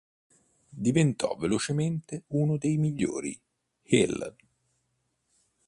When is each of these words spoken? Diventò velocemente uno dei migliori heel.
Diventò 0.67 1.35
velocemente 1.35 2.23
uno 2.29 2.57
dei 2.57 2.77
migliori 2.77 3.39
heel. 3.83 4.35